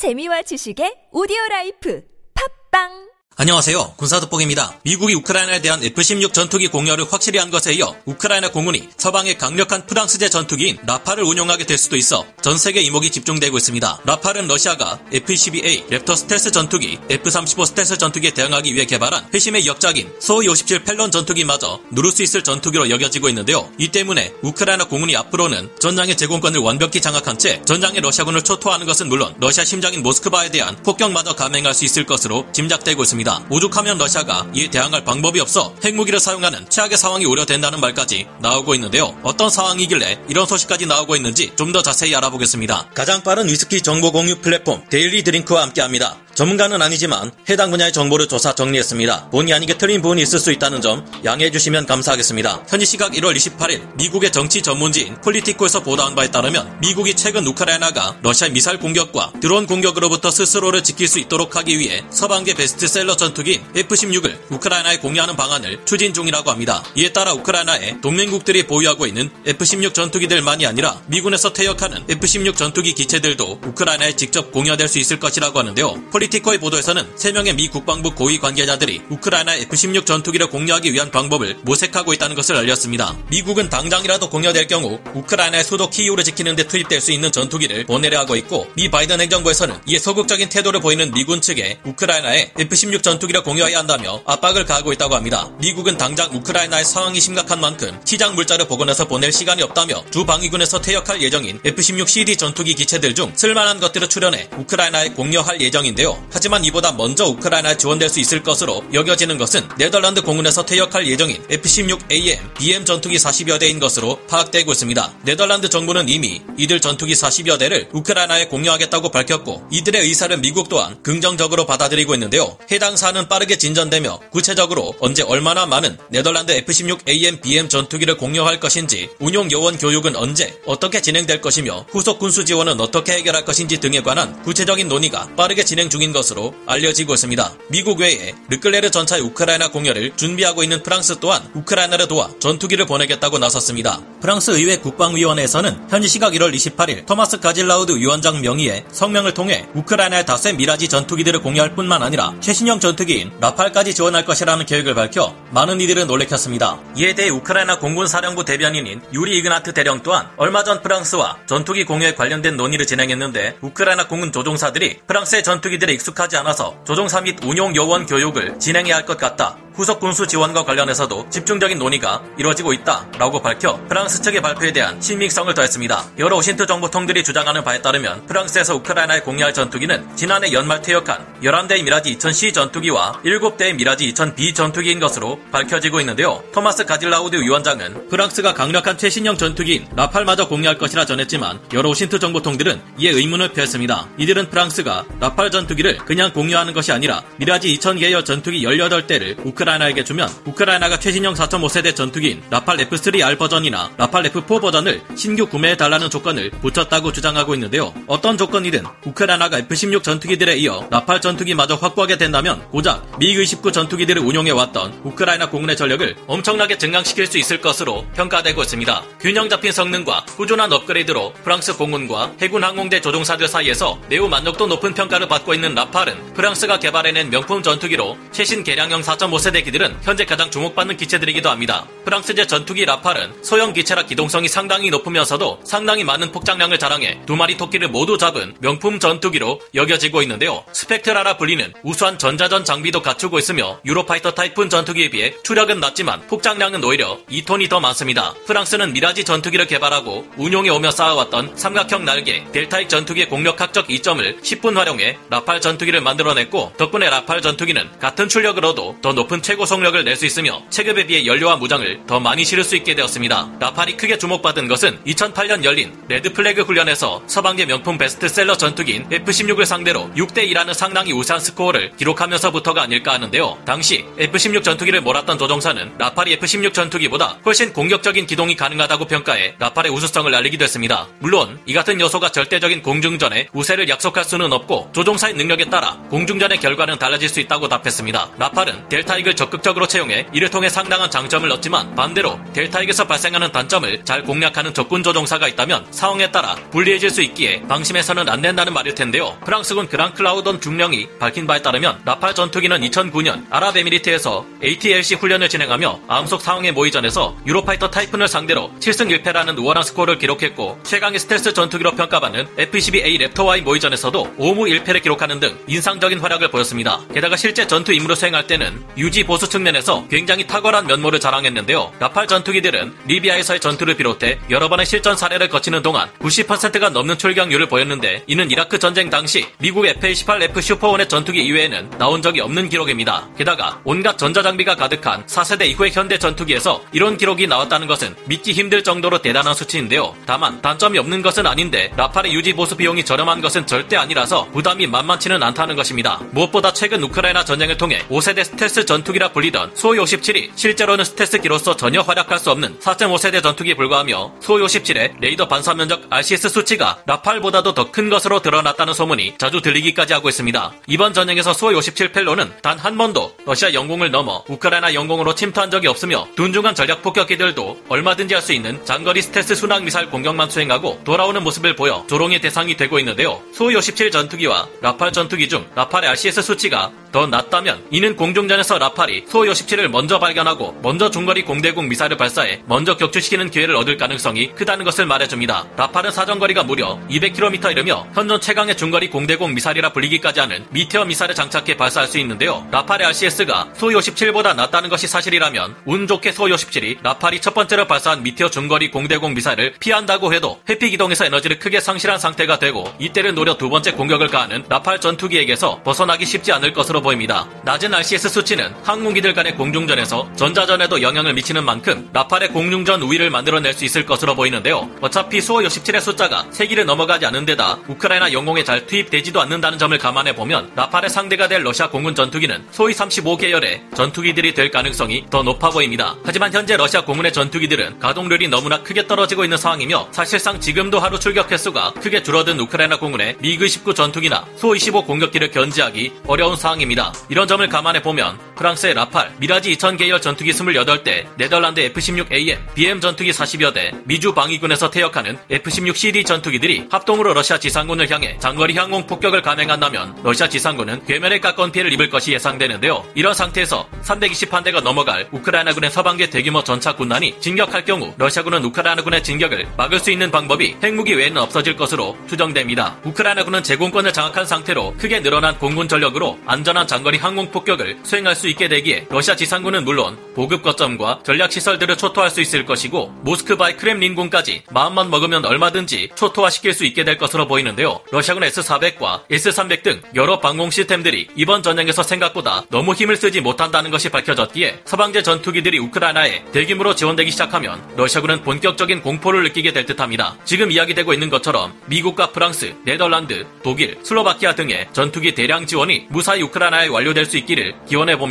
[0.00, 2.00] 재미와 지식의 오디오 라이프.
[2.32, 3.09] 팟빵
[3.40, 3.94] 안녕하세요.
[3.96, 4.80] 군사돋보기입니다.
[4.82, 10.28] 미국이 우크라이나에 대한 F-16 전투기 공여를 확실히 한 것에 이어 우크라이나 공군이 서방의 강력한 프랑스제
[10.28, 14.00] 전투기인 라팔을 운용하게 될 수도 있어 전 세계 이목이 집중되고 있습니다.
[14.04, 20.46] 라팔은 러시아가 F-22A 랩터 스텔스 전투기, F-35 스텔스 전투기에 대응하기 위해 개발한 회심의 역작인 수호이
[20.46, 23.72] 57 펠런 전투기마저 누를 수 있을 전투기로 여겨지고 있는데요.
[23.78, 29.34] 이 때문에 우크라이나 공군이 앞으로는 전장의 제공권을 완벽히 장악한 채 전장의 러시아군을 초토화하는 것은 물론
[29.40, 33.29] 러시아 심장인 모스크바에 대한 폭격마저 감행할 수 있을 것으로 짐작되고 있습니다.
[33.30, 33.46] 있습니다.
[33.48, 39.16] 오죽하면 러시아가 이에 대항할 방법이 없어 핵무기를 사용하는 최악의 상황이 우려된다는 말까지 나오고 있는데요.
[39.22, 42.88] 어떤 상황이길래 이런 소식까지 나오고 있는지 좀 더 자세히 알아보겠습니다.
[42.94, 46.16] 가장 빠른 위스키 정보 공유 플랫폼 데일리 드링크와 함께합니다.
[46.40, 49.28] 전문가는 아니지만 해당 분야의 정보를 조사 정리했습니다.
[49.28, 52.64] 본의 아니게 틀린 부분이 있을 수 있다는 점 양해해 주시면 감사하겠습니다.
[52.66, 58.48] 현지 시각 1월 28일 미국의 정치 전문지인 폴리티코에서 보도한 바에 따르면 미국이 최근 우크라이나가 러시아
[58.48, 64.96] 미사일 공격과 드론 공격으로부터 스스로를 지킬 수 있도록 하기 위해 서방계 베스트셀러 전투기인 F-16을 우크라이나에
[64.96, 66.82] 공여하는 방안을 추진 중이라고 합니다.
[66.94, 74.16] 이에 따라 우크라이나의 동맹국들이 보유하고 있는 F-16 전투기들만이 아니라 미군에서 퇴역하는 F-16 전투기 기체들도 우크라이나에
[74.16, 76.02] 직접 공여될 수 있을 것이라고 하는데요.
[76.10, 82.36] 폴리티코의 보도에서는 3명의 미 국방부 고위 관계자들이 우크라이나 F-16 전투기를 공유하기 위한 방법을 모색하고 있다는
[82.36, 83.16] 것을 알렸습니다.
[83.28, 88.36] 미국은 당장이라도 공유될 경우 우크라이나의 수도 키이우를 지키는 데 투입될 수 있는 전투기를 보내려 하고
[88.36, 94.22] 있고 미 바이든 행정부에서는 이에 소극적인 태도를 보이는 미군 측에 우크라이나에 F-16 전투기를 공유해야 한다며
[94.24, 95.50] 압박을 가하고 있다고 합니다.
[95.60, 101.20] 미국은 당장 우크라이나의 상황이 심각한 만큼 시장 물자를 복원해서 보낼 시간이 없다며 주 방위군에서 퇴역할
[101.20, 106.19] 예정인 F-16CD 전투기 기체들 중 쓸만한 것들을 출연해 우크라이나에 공유할 예정인데요.
[106.32, 112.54] 하지만 이보다 먼저 우크라이나에 지원될 수 있을 것으로 여겨지는 것은 네덜란드 공군에서 퇴역할 예정인 F-16AM,
[112.54, 115.12] BM 전투기 40여 대인 것으로 파악되고 있습니다.
[115.22, 121.66] 네덜란드 정부는 이미 이들 전투기 40여 대를 우크라이나에 공유하겠다고 밝혔고 이들의 의사를 미국 또한 긍정적으로
[121.66, 122.56] 받아들이고 있는데요.
[122.70, 129.50] 해당 사안은 빠르게 진전되며 구체적으로 언제 얼마나 많은 네덜란드 F-16AM, BM 전투기를 공여할 것인지 운용
[129.52, 134.88] 요원 교육은 언제 어떻게 진행될 것이며 후속 군수 지원은 어떻게 해결할 것인지 등에 관한 구체적인
[134.88, 137.52] 논의가 빠르게 진행 중인 것으로 알려지고 있습니다.
[137.68, 144.00] 미국 외에 르클레르 전차의 우크라이나 공여를 준비하고 있는 프랑스 또한 우크라이나를 도와 전투기를 보내겠다고 나섰습니다.
[144.20, 150.52] 프랑스 의회 국방위원회에서는 현지 시각 1월 28일 토마스 가질라우드 위원장 명의의 성명을 통해 우크라이나의 다쏘
[150.52, 156.78] 미라지 전투기들을 공여할 뿐만 아니라 최신형 전투기인 라팔까지 지원할 것이라는 계획을 밝혀 많은 이들을 놀래켰습니다.
[156.96, 162.14] 이에 대해 우크라이나 공군 사령부 대변인인 유리 이그나트 대령 또한 얼마 전 프랑스와 전투기 공여에
[162.14, 168.58] 관련된 논의를 진행했는데 우크라이나 공군 조종사들이 프랑스의 전투기들에 익숙하지 않아서 조종사 및 운용 요원 교육을
[168.58, 169.56] 진행해야 할 것 같다.
[169.80, 176.04] 후속 군수 지원과 관련해서도 집중적인 논의가 이뤄지고 있다라고 밝혀 프랑스 측의 발표에 대한 신빙성을 더했습니다.
[176.18, 182.14] 여러 OSINT 정보통들이 주장하는 바에 따르면 프랑스에서 우크라이나에 공여할 전투기는 지난해 연말 퇴역한 11대의 미라지
[182.18, 186.44] 2000C 전투기와 7대의 미라지 2000B 전투기인 것으로 밝혀지고 있는데요.
[186.52, 193.12] 토마스 가질라우드 위원장은 프랑스가 강력한 최신형 전투기인 라팔마저 공여할 것이라 전했지만 여러 OSINT 정보통들은 이에
[193.12, 194.08] 의문을 표했습니다.
[194.18, 200.28] 이들은 프랑스가 라팔 전투기를 그냥 공여하는 것이 아니라 미라지 2000계열 전투기 18대를 우크라이나 우크라이나에게 주면
[200.44, 207.54] 우크라이나가 최신형 4.5세대 전투기인 라팔 F3R 버전이나 라팔 F4 버전을 신규 구매해달라는 조건을 붙였다고 주장하고
[207.54, 207.94] 있는데요.
[208.06, 215.50] 어떤 조건이든 우크라이나가 F16 전투기들에 이어 라팔 전투기마저 확보하게 된다면 고작 미그29 전투기들을 운용해왔던 우크라이나
[215.50, 219.02] 공군의 전력을 엄청나게 증강시킬 수 있을 것으로 평가되고 있습니다.
[219.20, 225.28] 균형 잡힌 성능과 꾸준한 업그레이드로 프랑스 공군과 해군 항공대 조종사들 사이에서 매우 만족도 높은 평가를
[225.28, 230.96] 받고 있는 라팔은 프랑스가 개발해낸 명품 전투기로 최신 개량형 4.5 세대 기들은 현재 가장 주목받는
[230.96, 231.84] 기체들이기도 합니다.
[232.04, 237.88] 프랑스제 전투기 라팔은 소형 기체라 기동성이 상당히 높으면서도 상당히 많은 폭장량을 자랑해 두 마리 토끼를
[237.88, 240.64] 모두 잡은 명품 전투기로 여겨지고 있는데요.
[240.72, 247.18] 스펙트라라 불리는 우수한 전자전 장비도 갖추고 있으며 유로파이터 타이푼 전투기에 비해 추력은 낮지만 폭장량은 오히려
[247.28, 248.34] 2톤이 더 많습니다.
[248.46, 255.18] 프랑스는 미라지 전투기를 개발하고 운용해 오며 쌓아왔던 삼각형 날개 델타익 전투기의 공력학적 이점을 십분 활용해
[255.28, 260.60] 라팔 전투기를 만들어냈고 덕분에 라팔 전투기는 같은 출력으로도 더 높은 최고 속력을 낼 수 있으며
[260.68, 263.52] 체급에 비해 연료와 무장을 더 많이 실을 수 있게 되었습니다.
[263.58, 270.10] 라팔이 크게 주목받은 것은 2008년 열린 레드 플래그 훈련에서 서방계 명품 베스트셀러 전투기인 F-16을 상대로
[270.16, 273.58] 6대2라는 상당히 우세한 스코어를 기록하면서부터가 아닐까 하는데요.
[273.64, 280.34] 당시 F-16 전투기를 몰았던 조종사는 라팔이 F-16 전투기보다 훨씬 공격적인 기동이 가능하다고 평가해 라팔의 우수성을
[280.34, 281.08] 알리기도 했습니다.
[281.20, 286.98] 물론 이 같은 요소가 절대적인 공중전에 우세를 약속할 수는 없고 조종사의 능력에 따라 공중전의 결과는
[286.98, 288.32] 달라질 수 있다고 답했습니다.
[288.38, 294.22] 라팔은 델타익을 전투기를 적극적으로 채용해 이를 통해 상당한 장점을 얻지만 반대로 델타익에서 발생하는 단점을 잘
[294.24, 299.36] 공략하는 적군 조종사가 있다면 상황에 따라 불리해질 수 있기에 방심해서는 안 된다는 말일 텐데요.
[299.44, 306.42] 프랑스군 그랑 클라우돈 중령이 밝힌 바에 따르면 라팔 전투기는 2009년 아랍에미리트에서 ATLC 훈련을 진행하며 아음속
[306.42, 313.32] 상황의 모의전에서 유로파이터 타이푼을 상대로 7승 1패라는 우월한 스코어를 기록했고 최강의 스텔스 전투기로 평가받는 F-22A
[313.32, 317.00] 랩터와의 모의전에서도 5무 1패를 기록하는 등 인상적인 활약을 보였습니다.
[317.12, 321.92] 게다가 실제 전투 임무를 수행할 때는 유지 보수 측면에서 굉장히 탁월한 면모를 자랑했는데요.
[321.98, 328.24] 라팔 전투기들은 리비아에서의 전투를 비롯해 여러 번의 실전 사례를 거치는 동안 90%가 넘는 출격률을 보였는데
[328.26, 333.28] 이는 이라크 전쟁 당시 미국 F-18F 슈퍼호넷 전투기 이외에는 나온 적이 없는 기록입니다.
[333.36, 339.22] 게다가 온갖 전자장비가 가득한 4세대 이후의 현대 전투기에서 이런 기록이 나왔다는 것은 믿기 힘들 정도로
[339.22, 340.14] 대단한 수치인데요.
[340.26, 345.42] 다만 단점이 없는 것은 아닌데 라팔의 유지 보수 비용이 저렴한 것은 절대 아니라서 부담이 만만치는
[345.42, 346.20] 않다는 것입니다.
[346.30, 352.38] 무엇보다 최근 우크라이나 전쟁을 통해 5세대 스텔스 전투기라 불리던 수호이 57이 실제로는 스텔스기로서 전혀 활약할
[352.38, 358.08] 수 없는 4.5세대 전투기에 불과하며 수호이 57의 레이더 반사 면적 RCS 수치가 라팔보다도 더 큰
[358.08, 360.72] 것으로 드러났다는 소문이 자주 들리기까지 하고 있습니다.
[360.86, 365.88] 이번 전쟁에서 수호이 57 펠론은 단 한 번도 러시아 영공을 넘어 우크라이나 영공으로 침투한 적이
[365.88, 371.42] 없으며 둔중한 전략 폭격기들도 얼마든지 할 수 있는 장거리 스텔스 순항 미사일 공격만 수행하고 돌아오는
[371.42, 373.42] 모습을 보여 조롱의 대상이 되고 있는데요.
[373.52, 379.48] 수호이 57 전투기와 라팔 전투기 중 라팔의 RCS 수치가 더 낮다면 이는 공중전에서 라팔이 수호이
[379.48, 385.06] 57을 먼저 발견하고 먼저 중거리 공대공 미사일을 발사해 먼저 격추시키는 기회를 얻을 가능성이 크다는 것을
[385.06, 385.68] 말해줍니다.
[385.76, 391.76] 라팔은 사정거리가 무려 200km 이르며 현존 최강의 중거리 공대공 미사일이라 불리기까지 하는 미티어 미사일을 장착해
[391.76, 392.66] 발사할 수 있는데요.
[392.70, 398.22] 라팔의 RCS가 수호이 57보다 낮다는 것이 사실이라면 운 좋게 수호이 57이 라팔이 첫 번째로 발사한
[398.22, 403.56] 미티어 중거리 공대공 미사일을 피한다고 해도 회피 기동에서 에너지를 크게 상실한 상태가 되고 이때를 노려
[403.56, 407.48] 두 번째 공격을 가하는 라팔 전투기에게서 벗어나기 쉽지 않을 것으로 보입니다.
[407.64, 413.84] 낮은 RCS 수치는 항공기들 간의 공중전에서 전자전에도 영향을 미치는 만큼 라팔의 공중전 우위를 만들어낼 수
[413.84, 414.90] 있을 것으로 보이는데요.
[415.00, 420.34] 어차피 수호이 57의 숫자가 세기를 넘어가지 않는 데다 우크라이나 영공에 잘 투입되지도 않는다는 점을 감안해
[420.34, 426.16] 보면 라팔의 상대가 될 러시아 공군 전투기는 수호이 35계열의 전투기들이 될 가능성이 더 높아 보입니다.
[426.24, 431.52] 하지만 현재 러시아 공군의 전투기들은 가동률이 너무나 크게 떨어지고 있는 상황이며 사실상 지금도 하루 출격
[431.52, 437.12] 횟수가 크게 줄어든 우크라이나 공군의 미그 29 전투기나 수호이 25 공격기를 견제하기 어려운 상황입니다.
[437.28, 443.30] 이런 점을 감안해 보면 프랑스의 라팔, 미라지 2000 계열 전투기 28대, 네덜란드 F-16AM, BM 전투기
[443.30, 450.20] 40여 대, 미주 방위군에서 퇴역하는 F-16CD 전투기들이 합동으로 러시아 지상군을 향해 장거리 항공 폭격을 감행한다면
[450.22, 453.04] 러시아 지상군은 괴멸에 가까운 피해를 입을 것이 예상되는데요.
[453.14, 459.98] 이런 상태에서 320한대가 넘어갈 우크라이나군의 서방계 대규모 전차 군단이 진격할 경우 러시아군은 우크라이나군의 진격을 막을
[459.98, 462.96] 수 있는 방법이 핵무기 외에는 없어질 것으로 추정됩니다.
[463.04, 468.59] 우크라이나군은 제공권을 장악한 상태로 크게 늘어난 공군 전력으로 안전한 장거리 항공 폭격을 수행할 수 있게
[468.68, 475.10] 되기에 러시아 지상군은 물론 보급 거점과 전략 시설들을 초토할 수 있을 것이고 모스크바의 크렘린군까지 마음만
[475.10, 478.00] 먹으면 얼마든지 초토화시킬 수 있게 될 것으로 보이는데요.
[478.10, 484.08] 러시아군 S-400과 S-300 등 여러 방공 시스템들이 이번 전쟁에서 생각보다 너무 힘을 쓰지 못한다는 것이
[484.08, 490.36] 밝혀졌기에 서방제 전투기들이 우크라이나에 대규모로 지원되기 시작하면 러시아군은 본격적인 공포를 느끼게 될 듯합니다.
[490.44, 496.88] 지금 이야기되고 있는 것처럼 미국과 프랑스, 네덜란드, 독일, 슬로바키아 등의 전투기 대량 지원이 무사히 우크라이나에
[496.88, 498.30] 완료될 수 있기를 기원해 봅